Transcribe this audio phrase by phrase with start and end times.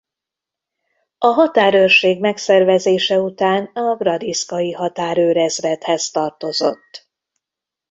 [1.17, 7.07] A határőrség megszervezése után a gradiskai határőrezredhez tartozott.